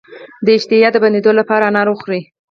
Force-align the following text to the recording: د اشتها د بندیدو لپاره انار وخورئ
د 0.45 0.47
اشتها 0.57 0.89
د 0.91 0.95
بندیدو 1.03 1.31
لپاره 1.39 1.63
انار 1.69 1.87
وخورئ 1.89 2.21